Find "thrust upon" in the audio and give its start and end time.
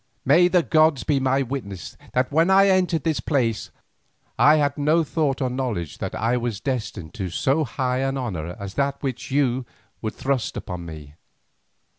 10.15-10.87